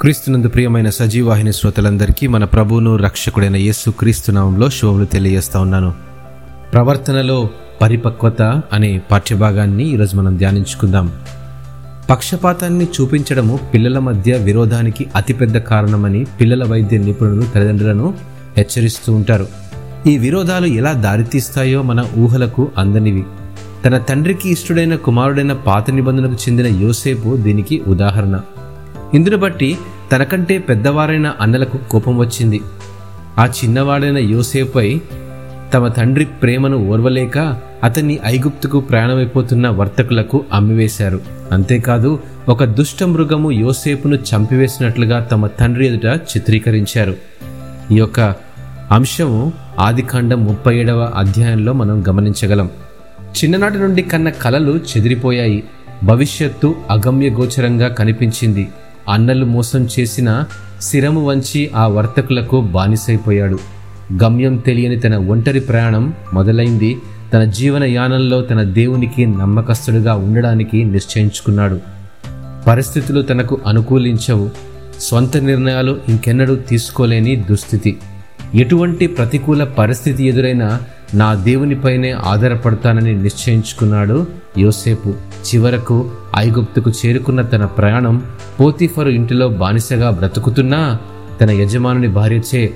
[0.00, 5.94] క్రీస్తునందు ప్రియమైన సజీవాహిని శ్రోతలందరికీ మన ప్రభువును రక్షకుడైన యేసు క్రీస్తునామంలో శుభములు తెలియజేస్తా ఉన్నాను.
[6.72, 7.50] ప్రవర్తనలో
[7.82, 11.12] పరిపక్వత అనే పాఠ్యభాగాన్ని ఈరోజు మనం ధ్యానించుకుందాం.
[12.10, 18.14] పక్షపాతాన్ని చూపించడము పిల్లల మధ్య విరోధానికి అతిపెద్ద కారణమని పిల్లల వైద్య నిపుణులు తల్లిదండ్రులను
[18.56, 19.48] హెచ్చరిస్తూ ఉంటారు.
[20.06, 23.24] ఈ విరోధాలు ఎలా దారితీస్తాయో మన ఊహలకు అందనివి
[23.86, 28.40] తన తండ్రికి ఇష్టడైన కుమారుడైన పాత నిబంధనకు చెందిన యోసేపు దీనికి ఉదాహరణ.
[29.14, 29.78] ఇందును బట్టి
[30.12, 32.60] తనకంటే పెద్దవారైన అన్నలకు కోపం వచ్చింది.
[33.38, 35.00] ఆ చిన్నవాడైన యోసేపై
[35.74, 41.20] తమ తండ్రి ప్రేమను ఓర్వలేక అతన్ని ఐగుప్తుకు ప్రయాణమైపోతున్న వర్తకులకు అమ్మివేశారు.
[41.52, 42.18] అంతేకాదు
[42.48, 47.16] ఒక దుష్ట మృగము యోసేపును చంపివేసినట్లుగా తమ తండ్రి ఎదుట చిత్రీకరించారు.
[47.90, 48.20] ఈ యొక్క
[48.92, 52.70] అంశము ఆదికాండం ముప్పై ఏడవ అధ్యాయంలో మనం గమనించగలం.
[53.20, 55.64] చిన్ననాటి నుండి కన్న కలలు చెదిరిపోయాయి.
[56.04, 58.68] భవిష్యత్తు అగమ్య గోచరంగా కనిపించింది.
[59.08, 60.44] అన్నలు మోసం చేసిన
[60.82, 63.58] శిరము వంచి ఆ వర్తకులకు బానిసైపోయాడు.
[64.22, 66.98] గమ్యం తెలియని తన ఒంటరి ప్రయాణం మొదలైంది.
[67.32, 71.80] తన జీవన యానంలో తన దేవునికి నమ్మకస్తుడిగా ఉండడానికి నిశ్చయించుకున్నాడు.
[72.66, 74.50] పరిస్థితులు తనకు అనుకూలించవు.
[75.00, 77.96] స్వంత నిర్ణయాలు ఇంకెన్నడూ తీసుకోలేని దుస్థితి.
[78.54, 80.80] ఎటువంటి ప్రతికూల పరిస్థితి ఎదురైనా
[81.14, 84.26] నా దేవునిపైనే ఆధారపడతానని నిశ్చయించుకున్నాడు
[84.58, 85.14] యోసేపు.
[85.48, 88.22] చివరకు ఐగుప్తుకు చేరుకున్న తన ప్రయాణం
[88.60, 90.98] పోతిఫరు ఇంటిలో బానిసగా బ్రతుకుతున్నా
[91.40, 92.70] తన యజమానుని భార్యచే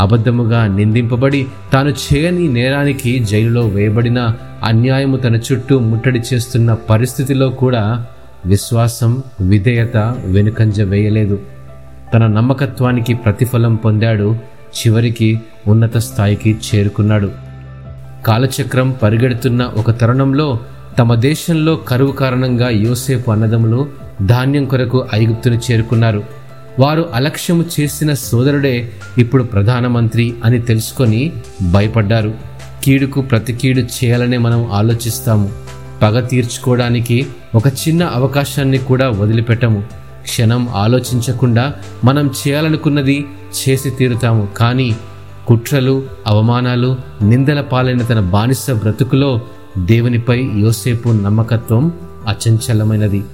[0.00, 8.06] అబద్ధముగా నిందింపబడి తాను చేయని నేరానికి జైలులో వేయబడిన అన్యాయము తన చుట్టూ ముట్టడి చేస్తున్న పరిస్థితిలో కూడా
[8.46, 11.38] విశ్వాసం విధేయత వెనుకంజ వేయలేదు.
[12.14, 14.36] తన నమ్మకత్వానికి ప్రతిఫలం పొందాడు.
[14.74, 17.43] చివరికి ఉన్నత స్థాయికి చేరుకున్నాడు.
[18.26, 20.58] కాలచక్రం పరిగెడుతున్న ఒక తరుణంలో
[20.98, 23.88] తమ దేశంలో కరువు కారణంగా యోసేపు అన్నదములు
[24.26, 26.22] ధాన్యం కొరకు ఐగుప్తును చేరుకున్నారు.
[26.78, 31.32] వారు అలక్ష్యము చేసిన సోదరుడే ఇప్పుడు ప్రధానమంత్రి అని తెలుసుకొని
[31.72, 32.34] భయపడ్డారు.
[32.84, 35.50] కీడుకు ప్రతి కీడు చేయాలని మనం ఆలోచిస్తాము.
[36.02, 39.82] పగ తీర్చుకోవడానికి ఒక చిన్న అవకాశాన్ని కూడా వదిలిపెట్టము.
[40.22, 43.26] క్షణం ఆలోచించకుండా మనం చేయాలనుకున్నది
[43.60, 44.48] చేసి తీరుతాము.
[44.56, 44.96] కానీ
[45.46, 49.40] కుట్రలు అవమానాలు నిందల పాలైన తన బానిస బ్రతుకులో
[49.78, 51.92] దేవునిపై యోసేపు నమ్మకత్వం
[52.28, 53.24] అచంచలమైనది.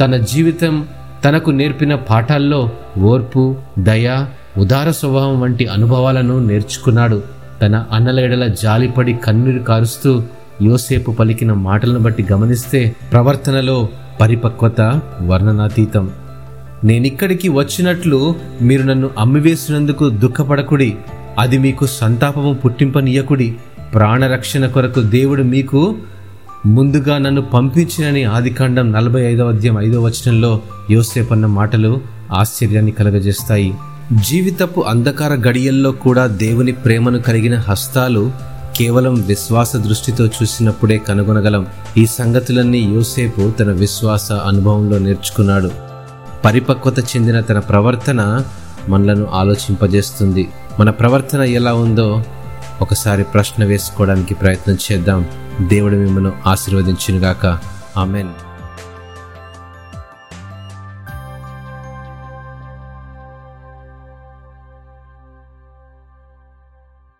[0.00, 0.86] తన జీవితం
[1.24, 4.26] తనకు నేర్పిన పాఠాల్లో ఓర్పు దయ
[4.58, 7.22] ఉదార స్వభావం వంటి అనుభవాలను నేర్చుకున్నాడు.
[7.62, 10.22] తన అన్నల ఎడల జాలిపడి కన్నీరు కారుస్తూ
[10.62, 13.88] యోసేపు పలికిన మాటలను బట్టి గమనిస్తే ప్రవర్తనలో
[14.20, 16.10] పరిపక్వత వర్ణనాతీతం.
[16.84, 20.96] నేనిక్కడికి వచ్చినట్లు మీరు నన్ను అమ్మివేసినందుకు దుఃఖపడకుడి.
[21.38, 23.54] అది మీకు సంతాపము పుట్టింపనీయకుడి
[23.94, 25.96] ప్రాణరక్షణ కొరకు దేవుడు మీకు
[26.66, 30.60] ముందుగా నన్ను పంపించినని ఆదికాండం నలభై ఐదవ అధ్యాయం ఐదవ వచనంలో
[30.90, 32.00] యోసేపన్న మాటలు
[32.32, 33.74] ఆశ్చర్యాన్ని కలగజేస్తాయి.
[34.28, 38.32] జీవితపు అంధకార గడియల్లో కూడా దేవుని ప్రేమను కలిగిన హస్తాలు
[38.76, 41.66] కేవలం విశ్వాస దృష్టితో చూసినప్పుడే కనుగొనగలం.
[41.96, 45.70] ఈ సంగతులన్నీ యోసేపు తన విశ్వాస అనుభవంలో నేర్చుకున్నాడు.
[46.44, 48.44] పరిపక్వత చెందిన తన ప్రవర్తన
[48.88, 50.48] మనలను ఆలోచింపజేస్తుంది.
[50.80, 52.22] మన ప్రవర్తన ఎలా ఉందో
[52.80, 55.28] ఒకసారి ప్రశ్న వేసుకోవడానికి ప్రయత్నం చేద్దాం.
[55.60, 57.58] దేవుడు మిమ్మల్ని ఆశీర్వదించినగాక.
[57.96, 58.28] ఆమెన్.